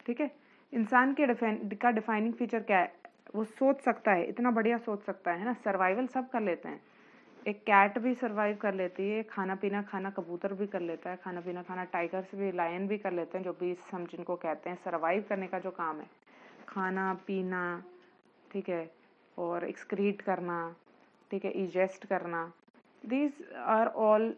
[0.06, 0.30] ठीक है?
[0.72, 2.92] इंसान के डिफाइन का डिफाइनिंग फीचर क्या है?
[3.34, 5.52] वो सोच सकता है, इतना बढ़िया सोच सकता है ना?
[5.52, 6.80] सर्वाइवल सब कर लेते हैं।
[7.48, 11.16] एक कैट भी सरवाइव कर लेती है, खाना पीना खाना कबूतर भी कर लेता है,
[11.16, 14.70] खाना पीना खाना टाइगर्स भी लायन भी कर लेते हैं, जो भी हम जिनको कहते
[14.70, 16.06] हैं सरवाइव करने का जो काम है।
[16.68, 17.62] खाना, पीना,
[18.52, 18.90] ठीक है,
[19.38, 20.58] और एक्सक्रीट करना,
[21.30, 22.44] ठीक है इजेस्ट करना।
[23.04, 24.34] These are all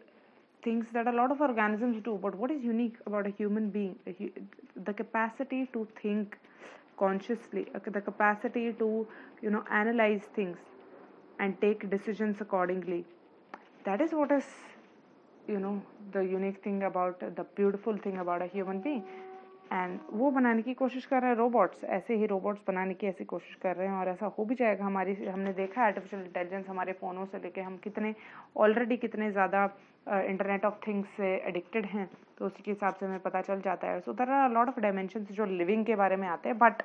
[0.63, 4.13] things that a lot of organisms do but what is unique about a human being
[4.79, 6.35] the capacity to think
[6.97, 8.89] consciously the capacity to
[9.43, 10.69] you know analyse things
[11.41, 13.01] and take decisions accordingly.
[13.85, 14.47] That is what is,
[15.47, 15.73] you know,
[16.13, 19.03] the unique thing about, the beautiful thing about a human being.
[19.73, 23.23] And वो बनाने की कोशिश कर रहे हैं robots ऐसे ही robots बनाने की ऐसी
[23.25, 26.93] कोशिश कर रहे हैं और ऐसा हो भी जाएगा। हमारी, हमने देखा आर्टिफिशियल इंटेलिजेंस हमारे
[26.93, 28.13] फ़ोनों से लेके हम कितने
[28.57, 29.63] ऑलरेडी कितने ज़्यादा
[30.07, 33.87] इंटरनेट ऑफ़ थिंग्स से एडिक्टेड हैं तो उसी के हिसाब से हमें पता चल जाता
[33.87, 36.83] है। So there are lot of dimension जो लिविंग के बारे में आते हैं बट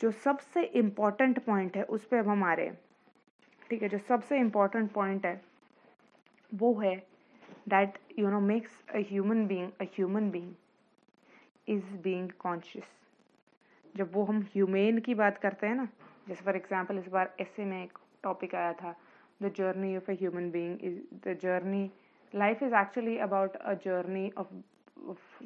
[0.00, 2.78] जो सबसे इंपॉर्टेंट पॉइंट है, उस पर अब हम आ रहे हैं।
[3.70, 5.40] ठीक है, जो सबसे इंपॉर्टेंट पॉइंट है,
[6.52, 6.96] वो है
[7.68, 10.54] that you know makes a human being a human being
[11.68, 12.84] is being conscious
[13.96, 15.88] जब वो हम ह्यूमेन की बात करते हैं ना,
[16.28, 18.94] जैसे फॉर एग्ज़ाम्पल इस बार ऐसे में एक टॉपिक आया था
[19.42, 21.90] the journey of a human being is the journey
[22.32, 24.54] life is actually about a journey of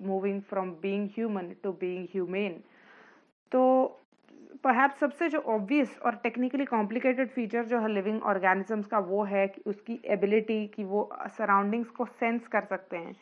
[0.06, 2.62] moving from being human to being humane
[3.52, 3.62] तो
[4.64, 9.46] परहैप्स सबसे जो ऑब्वियस और टेक्निकली कॉम्प्लिकेटेड फीचर जो है लिविंग ऑर्गेनिजम्स का वो है
[9.48, 13.16] कि उसकी एबिलिटी कि वो सराउंडिंग्स को सेंस कर सकते हैं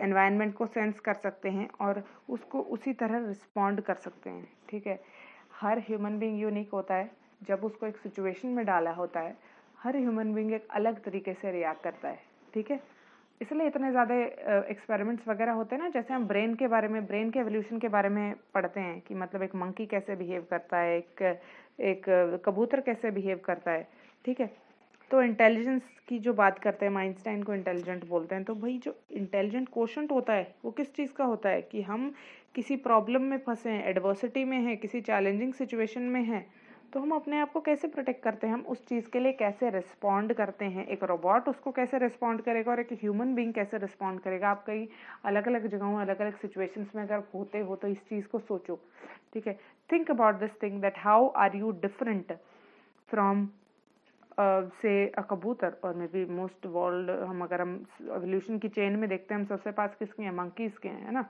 [0.00, 4.48] एनवायरनमेंट uh, को सेंस कर सकते हैं और उसको उसी तरह रिस्पॉन्ड कर सकते हैं
[4.68, 5.00] ठीक है?
[5.60, 7.10] हर ह्यूमन बींग यूनिक होता है
[7.42, 9.36] जब उसको एक सिचुएशन में डाला होता है
[9.78, 12.22] हर ह्यूमन बींग एक अलग तरीके से रिएक्ट करता है
[12.54, 12.80] ठीक है?
[13.42, 14.14] इसलिए इतने ज़्यादा
[14.70, 17.88] एक्सपेरिमेंट्स वगैरह होते हैं ना, जैसे हम ब्रेन के बारे में ब्रेन के एवोल्यूशन के
[17.88, 21.22] बारे में पढ़ते हैं कि मतलब एक मंकी कैसे बिहेव करता है, एक
[21.82, 22.04] एक
[22.44, 23.88] कबूतर कैसे बिहेव करता है,
[24.24, 24.50] ठीक है?
[25.10, 28.94] तो इंटेलिजेंस की जो बात करते हैं माइंस्टाइन को इंटेलिजेंट बोलते हैं तो भाई जो
[29.12, 31.62] इंटेलिजेंट क्वेश्चन होता है, वो किस चीज़ का होता है?
[31.62, 32.12] कि हम
[32.54, 36.46] किसी प्रॉब्लम में फंसे हैं एडवर्सिटी में हैं, किसी चैलेंजिंग सिचुएशन में हैं
[36.92, 38.54] तो हम अपने आप को कैसे प्रोटेक्ट करते हैं?
[38.54, 40.86] हम उस चीज़ के लिए कैसे रिस्पॉन्ड करते हैं?
[40.86, 44.50] एक रोबोट उसको कैसे रिस्पॉन्ड करेगा और एक ह्यूमन बींग कैसे रिस्पॉन्ड करेगा?
[44.50, 44.88] आप कई
[45.24, 48.78] अलग अलग जगहों अलग अलग सिचुएशंस में अगर होते हो तो इस चीज़ को सोचो,
[49.34, 49.58] ठीक है?
[49.92, 52.32] Think about this thing that how are you different
[53.08, 53.48] from
[54.82, 55.76] say uh, कबूतर?
[55.84, 59.46] और मे बी मोस्ट वर्ल्ड हम अगर हम एवोल्यूशन की चेन में देखते हैं, हम
[59.46, 60.32] सबसे पास किसके हैं?
[60.32, 61.24] मंकीज के हैं, है ना?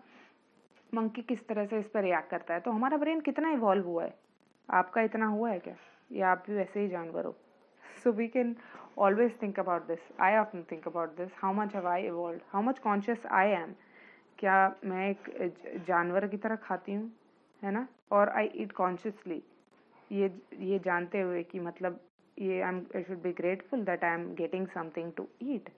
[0.95, 2.61] मंकी किस तरह से इस पर रिएक्ट करता है?
[2.61, 4.32] तो हमारा ब्रेन कितना इवॉल्व हुआ है?
[4.69, 5.75] आपका इतना हुआ है क्या?
[6.11, 7.35] या आप भी वैसे ही जानवर हो?
[8.05, 8.55] So we can
[8.99, 12.63] always think about this I often think about this how much have I evolve how
[12.63, 13.75] much conscious I am
[14.39, 17.11] क्या मैं एक जानवर की तरह खाती हूँ?
[17.63, 17.87] है ना?
[18.13, 19.43] और आई ईट कॉन्शियसली
[20.11, 22.01] ये ये जानते हुए कि मतलब
[22.37, 25.69] ये I am I should be grateful that I am getting something to eat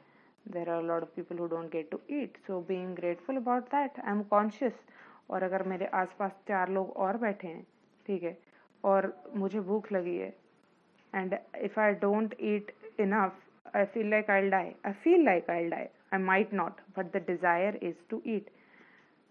[0.53, 4.01] there are lot of people who don't get to eat so being grateful about that
[4.01, 4.81] I am conscious
[5.31, 7.67] और अगर मेरे आसपास चार लोग और बैठे हैं,
[8.07, 8.37] ठीक है?
[8.85, 10.33] और मुझे भूख लगी है।
[11.13, 15.69] And if I don't eat enough I feel like I die I feel like I
[15.69, 18.51] die I might not but the desire is to eat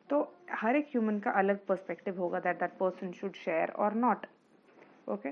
[0.10, 4.26] तो हर एक ह्यूमन का अलग पर्सपेक्टिव होगा that that person should share और not
[5.10, 5.32] okay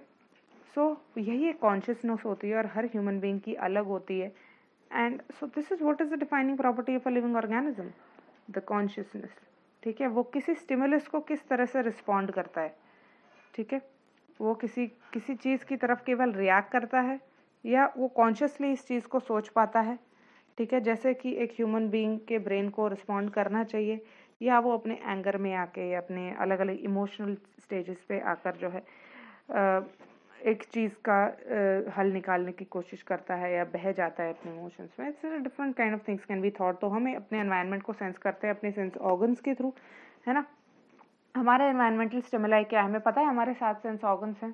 [0.76, 0.86] so
[1.18, 4.32] यही एक consciousness होती है और हर ह्यूमन बींग की अलग होती है।
[4.92, 7.90] And so this is what is the defining property of a living organism
[8.52, 9.40] the consciousness
[9.84, 10.08] ठीक है?
[10.08, 12.76] वो किसी स्टिमुलस को किस तरह से रिस्पॉन्ड करता है?
[13.56, 13.82] ठीक है?
[14.42, 17.20] वो किसी किसी चीज़ की तरफ़ केवल रिएक्ट करता है
[17.66, 19.98] या वो कॉन्शियसली इस चीज़ को सोच पाता है।
[20.58, 20.80] ठीक है?
[20.82, 24.02] जैसे कि एक ह्यूमन बीइंग के ब्रेन को रिस्पॉन्ड करना चाहिए
[24.42, 28.70] या वो अपने एंगर में आके या अपने अलग अलग इमोशनल स्टेजेस पे आकर जो
[28.70, 28.84] है
[30.52, 31.18] एक चीज़ का
[31.98, 35.76] हल निकालने की कोशिश करता है या बह जाता है अपने इमोशंस में। It's different
[35.76, 38.72] kind of things can be thought तो हमें अपने एनवायरनमेंट को सेंस करते हैं, अपने
[38.72, 39.74] सेंस ऑर्गन्स के थ्रू
[40.28, 40.46] है ना?
[41.36, 42.88] हमारे एनवायरमेंटल स्टिमुलाई क्या है?
[42.88, 44.54] हमें पता है हमारे सात सेंस ऑर्गन्स हैं।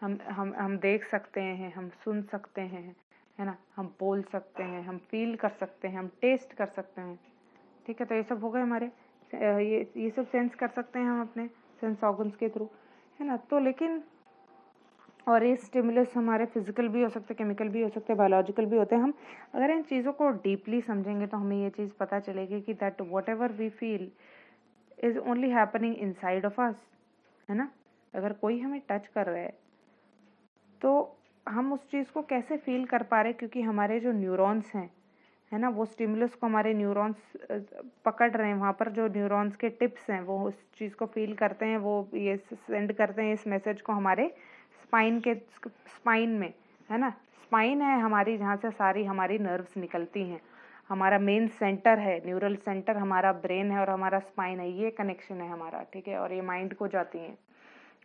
[0.00, 2.94] हम हम हम देख सकते हैं, हम सुन सकते हैं,
[3.38, 3.56] है ना?
[3.76, 7.18] हम बोल सकते हैं, हम फील कर सकते हैं, हम टेस्ट कर सकते हैं।
[7.86, 8.90] ठीक है तो ये सब हो गए हमारे।
[9.32, 11.46] ये ये सब सेंस कर सकते हैं हम अपने
[11.80, 12.68] सेंस ऑर्गन्स के थ्रू
[13.18, 13.36] है ना?
[13.36, 14.02] तो लेकिन,
[15.28, 18.76] और ये स्टिमुलस हमारे फ़िज़िकल भी हो सकते हैं केमिकल भी हो सकते बायोलॉजिकल भी
[18.76, 19.12] होते हैं। हम
[19.54, 23.52] अगर इन चीज़ों को डीपली समझेंगे तो हमें ये चीज़ पता चलेगी कि that whatever
[23.52, 24.10] we feel
[25.00, 26.86] is only happening inside of us
[27.48, 27.70] है ना?
[28.14, 29.58] अगर कोई हमें टच कर रहा है
[30.80, 30.90] तो
[31.46, 34.90] हम उस चीज़ को कैसे फील कर पा रहे क्योंकि हमारे जो न्यूरॉन्स हैं,
[35.52, 35.68] है ना?
[35.68, 37.32] वो स्टिमुलस को हमारे न्यूरॉन्स
[38.04, 41.34] पकड़ रहे हैं, वहाँ पर जो न्यूरॉन्स के टिप्स हैं, वो उस चीज़ को फील
[41.34, 44.28] करते हैं, वो ये सेंड करते हैं इस मैसेज को हमारे
[44.82, 46.52] स्पाइन के स्पाइन में,
[46.88, 47.10] है ना?
[47.42, 50.40] स्पाइन है हमारी जहाँ से सारी हमारी नर्व्स निकलती हैं।
[50.90, 55.40] हमारा मेन सेंटर है न्यूरल सेंटर हमारा ब्रेन है और हमारा स्पाइन है, ये कनेक्शन
[55.40, 56.18] है हमारा, ठीक है?
[56.18, 57.38] और ये माइंड को जाती हैं।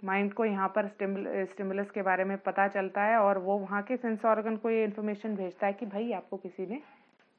[0.03, 3.97] माइंड को यहाँ पर स्टिमुलस के बारे में पता चलता है और वो वहाँ के
[3.97, 6.81] सेंस ऑर्गन को ये इन्फॉर्मेशन भेजता है कि भाई, आपको किसी ने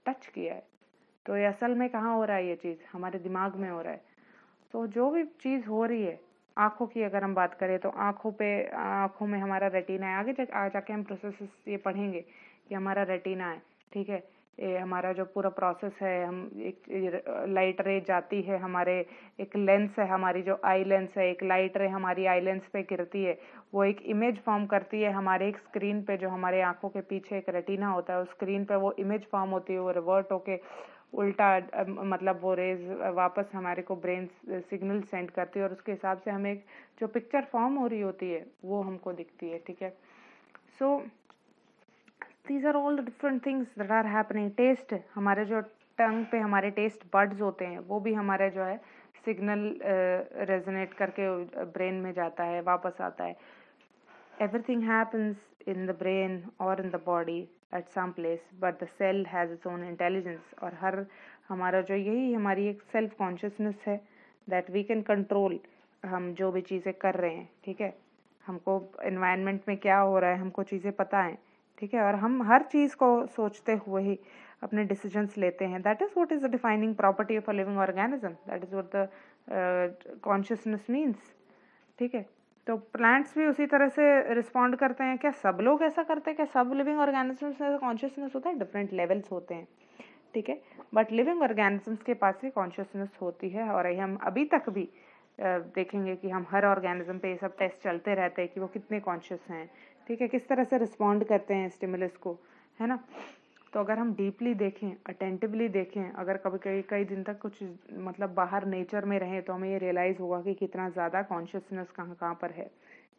[0.07, 0.63] टच किया है।
[1.27, 2.79] तो ये असल में कहाँ हो रहा है ये चीज़?
[2.93, 4.03] हमारे दिमाग में हो रहा है।
[4.73, 6.19] तो जो भी चीज़ हो रही है,
[6.57, 10.33] आँखों की अगर हम बात करें तो आँखों पे, आँखों में हमारा रेटिना है। आगे
[10.33, 12.25] जा जाके हम प्रोसेस ये पढ़ेंगे
[12.69, 14.36] कि हमारा रेटिना है, ठीक है?
[14.59, 16.83] ये हमारा जो पूरा प्रोसेस है हम एक
[17.49, 18.95] लाइट रे जाती है हमारे
[19.41, 22.83] एक लेंस है हमारी जो आई लेंस है एक लाइट रे हमारी आई लेंस पे
[22.83, 23.39] गिरती है
[23.75, 27.37] वो एक इमेज फॉर्म करती है हमारे एक स्क्रीन पे जो हमारे आँखों के पीछे
[27.39, 30.61] एक रेटिना होता है उस स्क्रीन पे वो इमेज फॉर्म होती है वो रिवर्ट होके
[31.15, 34.29] उल्टा मतलब वो रेज वापस हमारे को ब्रेन
[34.71, 36.63] सिग्नल सेंड करती है और उसके हिसाब से हमें
[37.01, 39.91] जो पिक्चर फॉर्म हो रही होती है वो हमको दिखती है ठीक है?
[40.79, 41.11] So so,
[42.49, 45.61] these are all different things that are happening taste हमारे जो
[45.99, 48.77] टंग पे हमारे टेस्ट बर्ड्स होते हैं वो भी हमारे जो है
[49.25, 49.63] सिग्नल
[50.51, 51.29] रेजोनेट uh, करके
[51.65, 53.37] ब्रेन में जाता है वापस आता है।
[54.43, 55.37] Everything happens
[55.69, 57.39] in the brain और in the body
[57.75, 61.05] at some place but the cell has its own intelligence और हर
[61.49, 63.97] हमारा जो यही हमारी एक सेल्फ कॉन्शियसनेस है
[64.51, 65.59] दैट वी कैन कंट्रोल
[66.05, 67.93] हम जो भी चीज़ें कर रहे हैं ठीक है?
[68.47, 71.39] हमको इन्वायरमेंट में क्या हो रहा है हमको चीज़ें पता है।
[71.79, 72.03] ठीक है?
[72.03, 74.19] और हम हर चीज़ को सोचते हुए ही
[74.63, 78.29] अपने डिसीजंस लेते हैं। That is what is the defining property of a living organism
[78.29, 79.09] that is what the
[80.25, 81.35] consciousness means
[81.99, 82.25] ठीक है?
[82.67, 86.37] तो प्लांट्स भी उसी तरह से रिस्पॉन्ड करते हैं। क्या सब लोग ऐसा करते हैं?
[86.37, 88.59] क्या सब लिविंग ऑर्गेनिजम्स में कॉन्शियसनेस होता है?
[88.59, 89.67] डिफरेंट लेवल्स होते हैं।
[90.35, 90.61] ठीक है?
[90.95, 94.89] बट लिविंग ऑर्गेनिजम्स के पास भी कॉन्शियसनेस होती है। और हम अभी तक भी
[95.41, 99.01] देखेंगे कि हम हर ऑर्गेनिज्म पे ये सब टेस्ट चलते रहते हैं कि वो कितने
[99.01, 99.69] कॉन्शियस हैं।
[100.07, 102.39] ठीक है, किस तरह से रिस्पॉन्ड करते हैं स्टिमुलस को,
[102.79, 102.99] है ना?
[103.73, 108.35] तो अगर हम डीपली देखें अटेंटिवली देखें, अगर कभी कई कई दिन तक कुछ मतलब
[108.35, 112.35] बाहर नेचर में रहें तो हमें ये रियलाइज़ होगा कि कितना ज़्यादा कॉन्शियसनेस कहाँ कहाँ
[112.43, 112.71] पर है।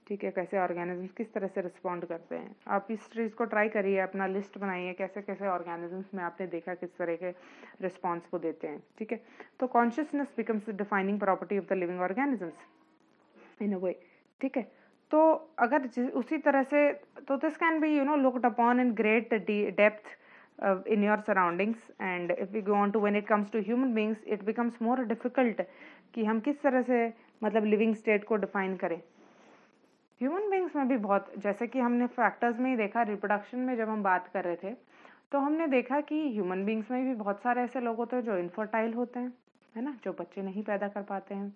[0.08, 3.70] ठीक है, कैसे ऑर्गेनिजम्स किस तरह से रिस्पॉन्ड करते हैं। आप इस चीज़ को ट्राई
[3.70, 7.30] करिए, अपना लिस्ट बनाइए, कैसे कैसे ऑर्गेनिजम्स में आपने देखा किस तरह के
[7.82, 9.22] रिस्पॉन्स को देते हैं। ठीक है
[9.60, 14.00] तो consciousness becomes defining property of the living organisms in a way
[14.42, 14.66] ठीक है
[15.12, 15.20] तो
[15.60, 16.92] अगर उसी तरह से
[17.28, 20.16] तो this can be you know looked upon in great depth
[20.92, 21.82] in your surroundings.
[22.00, 25.60] And if we go on it comes to human beings, it becomes more difficult
[26.14, 27.02] कि हम किस तरह से
[27.44, 28.98] मतलब लिविंग स्टेट को डिफाइन करें।
[30.22, 33.90] ह्यूमन बींग्स में भी बहुत, जैसे कि हमने फैक्टर्स में ही देखा रिप्रोडक्शन में जब
[33.90, 34.74] हम बात कर रहे थे
[35.32, 38.38] तो हमने देखा कि ह्यूमन बींग्स में भी बहुत सारे ऐसे लोग होते हैं जो
[38.38, 39.34] इनफर्टाइल होते हैं,
[39.76, 39.98] है ना?
[40.04, 41.54] जो बच्चे नहीं पैदा कर पाते हैं।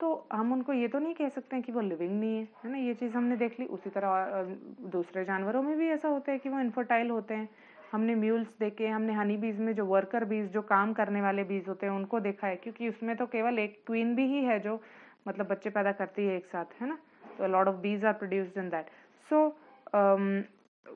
[0.00, 2.70] तो हम उनको ये तो नहीं कह सकते हैं कि वो लिविंग नहीं है है
[2.70, 2.78] ना?
[2.78, 4.54] ये चीज़ हमने देख ली। उसी तरह
[4.92, 7.48] दूसरे जानवरों में भी ऐसा होता है कि वो इनफर्टाइल होते हैं।
[7.92, 11.68] हमने म्यूल्स देखे, हमने हनी बीज में जो वर्कर बीज जो काम करने वाले बीज
[11.68, 14.80] होते हैं, उनको देखा है, क्योंकि उसमें तो केवल एक क्वीन भी ही है जो
[15.28, 16.98] मतलब बच्चे पैदा करती है एक साथ, है ना?
[17.38, 18.86] तो लॉट ऑफ़ बीज are produced in that
[19.30, 19.46] so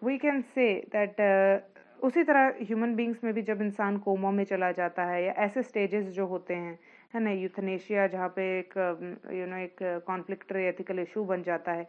[0.06, 1.20] we can say that
[2.04, 5.62] उसी तरह ह्यूमन बींग्स में भी जब इंसान कोमा में चला जाता है या ऐसे
[5.62, 6.78] स्टेजेस जो होते हैं
[7.14, 8.76] है ना यूथनेशिया जहाँ पे एक
[9.32, 11.86] यू नो एक कॉन्फ्लिक्ट एथिकल इशू बन जाता है।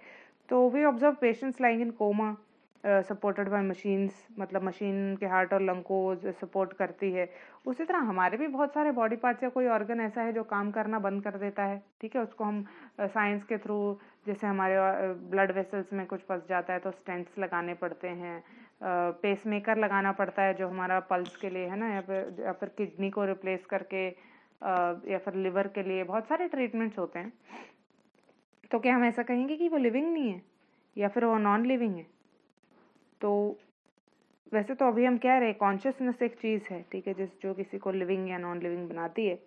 [0.49, 2.35] तो we observe patients lying in coma
[2.83, 5.99] supported by machines मतलब मशीन के हार्ट और लंग को
[6.41, 7.27] सपोर्ट करती है।
[7.65, 10.69] उसी तरह हमारे भी बहुत सारे बॉडी पार्ट्स या कोई ऑर्गन ऐसा है जो काम
[10.71, 12.21] करना बंद कर देता है, ठीक है?
[12.21, 12.63] उसको हम
[12.99, 13.77] साइंस के थ्रू
[14.27, 14.75] जैसे हमारे
[15.31, 18.43] ब्लड वेसल्स में कुछ फंस जाता है तो स्टेंट्स लगाने पड़ते हैं
[19.21, 21.89] पेस मेकर लगाना पड़ता है जो हमारा पल्स के लिए, है ना?
[21.89, 24.09] या फिर या फिर किडनी को रिप्लेस करके
[24.61, 27.33] या फिर लिवर के लिए बहुत सारे ट्रीटमेंट्स होते हैं।
[28.71, 30.41] तो क्या हम ऐसा कहेंगे कि वो लिविंग नहीं है,
[30.95, 32.05] या फिर वो नॉन लिविंग है?
[33.21, 33.57] तो
[34.53, 37.53] वैसे तो अभी हम कह रहे हैं कॉन्शियसनेस एक चीज़ है, ठीक है, जिस, जो
[37.53, 39.39] किसी को लिविंग या नॉन लिविंग बनाती है।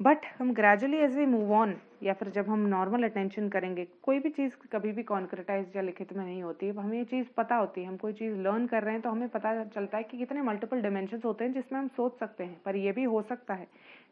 [0.00, 4.18] बट हम gradually as we move on या फिर जब हम नॉर्मल अटेंशन करेंगे, कोई
[4.18, 7.56] भी चीज़ कभी भी कॉन्क्रेटाइज या लिखित में नहीं होती है हमें ये चीज़ पता
[7.56, 10.18] होती है, हम कोई चीज़ लर्न कर रहे हैं तो हमें पता चलता है कि
[10.18, 13.54] कितने मल्टीपल डिमेंशन होते हैं जिसमें हम सोच सकते हैं, पर यह भी हो सकता
[13.54, 13.66] है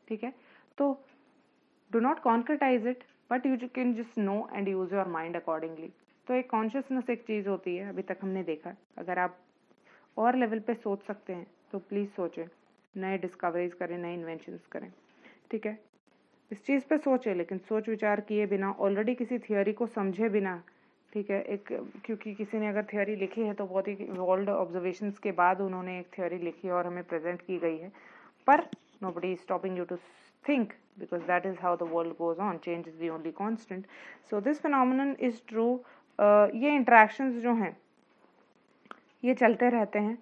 [0.09, 0.33] ठीक है?
[0.79, 0.93] तो
[1.91, 5.93] do not concretize it but you can just know and use your mind accordingly
[6.27, 9.39] तो एक कॉन्शियसनेस एक चीज़ होती है, अभी तक हमने देखा। अगर आप
[10.17, 12.45] और लेवल पे सोच सकते हैं तो प्लीज़ सोचें।
[12.95, 14.93] नए डिस्कवरीज करें, नए इन्वेंशंस करें।
[15.51, 15.79] ठीक है?
[16.51, 20.63] इस चीज़ पे सोचें, लेकिन सोच विचार किए बिना ऑलरेडी किसी थियोरी को समझे बिना,
[21.13, 21.43] ठीक है?
[21.43, 21.73] एक,
[22.05, 25.99] क्योंकि किसी ने अगर थियोरी लिखी है तो बहुत ही वर्ल्ड ऑब्जर्वेशन के बाद उन्होंने
[26.01, 27.93] एक थियोरी लिखी और हमें प्रेजेंट की गई है।
[28.47, 28.67] पर
[29.13, 29.97] nobody is stopping you to
[30.45, 33.87] think because that is how the world goes on change is the only constant
[34.31, 35.69] so this phenomenon is true
[36.19, 37.77] ये इंट्रैक्शंस जो हैं,
[39.25, 40.19] ये चलते रहते हैं,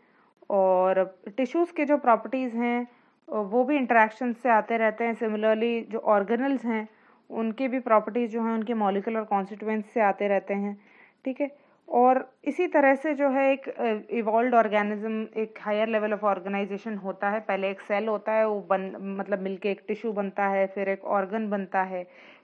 [0.51, 1.05] और
[1.37, 2.87] टिश्यूज़ के जो प्रॉपर्टीज़ हैं
[3.29, 6.88] वो भी इंट्रैक्शन से आते रहते हैं। सिमिलरली जो ऑर्गेनल्स हैं,
[7.31, 10.77] उनके भी प्रॉपर्टीज़ जो हैं, उनके मॉलिकुलर कॉन्स्टिट्यूएंस से आते रहते हैं।
[11.25, 11.51] ठीक है?
[11.92, 13.68] और इसी तरह से जो है एक
[14.11, 18.61] इवॉल्व ऑर्गेनिज्म एक हायर लेवल ऑफ़ ऑर्गेनाइजेशन होता है। पहले एक सेल होता है, वो
[18.70, 22.02] बन मतलब मिलके एक टिश्यू बनता है, फिर एक ऑर्गन बनता है,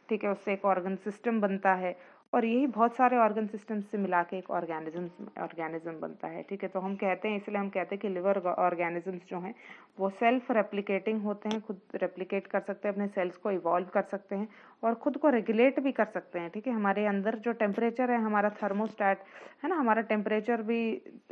[0.09, 1.97] ठीक है, उससे एक ऑर्गन सिस्टम बनता है।
[2.33, 5.09] और यही बहुत सारे ऑर्गन सिस्टम से मिला के एक ऑर्गेनिज्म
[5.43, 6.69] ऑर्गेनिज्म बनता है, ठीक है?
[6.69, 9.55] तो हम कहते हैं, इसलिए हम कहते हैं कि लिवर ऑर्गेनिजम्स जो हैं,
[9.99, 14.03] वो सेल्फ रेप्लिकेटिंग होते हैं, खुद रेप्लिकेट कर सकते हैं, अपने सेल्स को इवॉल्व कर
[14.03, 14.49] सकते हैं
[14.83, 16.73] और खुद को रेगुलेट भी कर सकते हैं, ठीक है?
[16.73, 19.25] हमारे अंदर जो टेम्परेचर है, हमारा थर्मोस्टैट
[19.65, 19.77] है ना?
[19.77, 20.81] हमारा टेम्परेचर भी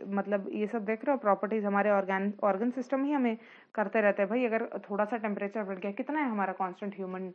[0.09, 3.37] मतलब ये सब देख रहे हो प्रॉपर्टीज़ हमारे ऑर्गेन ऑर्गन सिस्टम ही हमें
[3.74, 7.32] करते रहते हैं। भाई, अगर थोड़ा सा टेम्परेचर बढ़ गया, कितना है हमारा कॉन्स्टेंट ह्यूमन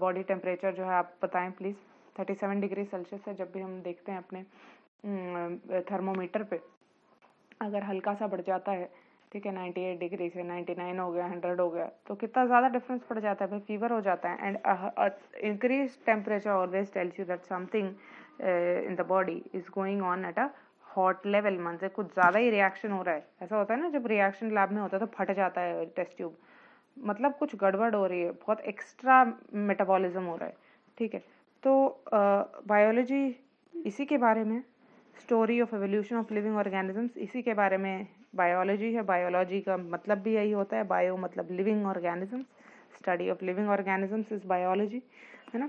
[0.00, 1.76] बॉडी टेम्परेचर जो है, आप बताएँ please
[2.16, 4.42] thirty seven degree Celsius है, जब भी हम देखते हैं अपने
[5.82, 6.60] थर्मोमीटर पे,
[7.60, 8.88] अगर हल्का सा बढ़ जाता है,
[9.32, 12.44] ठीक है नाइन्टी एट डिग्री से नाइन्टी नाइन हो गया, हंड्रेड हो गया तो कितना
[12.46, 14.58] ज़्यादा डिफरेंस पड़ जाता है भाई फीवर हो जाता है and
[15.44, 17.88] increase temperature always tells you that something
[18.86, 20.48] in the body is going on at a
[20.96, 23.88] hot level मन से कुछ ज़्यादा ही रिएक्शन हो रहा है। ऐसा होता है ना,
[23.90, 26.36] जब रिएक्शन लैब में होता है तो फट जाता है टेस्ट ट्यूब
[26.96, 30.54] मतलब कुछ गड़बड़ हो रही है, बहुत एक्स्ट्रा मेटाबॉलिज्म हो रहा है,
[30.98, 31.22] ठीक है।
[31.66, 31.72] तो
[32.68, 33.24] बायोलॉजी
[33.74, 34.62] इसी के बारे में
[35.22, 38.06] story of evolution of living organisms इसी के बारे में
[38.36, 42.46] बायोलॉजी है बायोलॉजी का मतलब भी यही होता है बायो मतलब living organisms
[42.98, 45.02] study of living organisms is biology
[45.54, 45.68] है ना?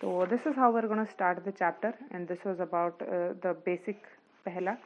[0.00, 3.02] तो this is how we're gonna start the chapter and this was about
[3.44, 4.06] the basic
[4.46, 4.76] पहला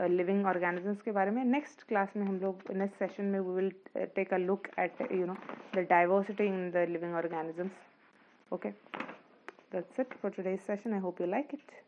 [0.00, 3.72] लिविंग ऑर्गेनिजम्स के बारे में। नेक्स्ट क्लास में हम लोग नेक्स्ट सेशन में we will
[4.14, 5.36] take a look at you know
[5.74, 7.82] the diversity in the living organisms
[8.52, 8.72] okay?
[9.74, 10.92] That's it for today's session.
[10.92, 11.83] I hope you like it